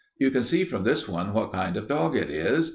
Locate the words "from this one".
0.63-1.31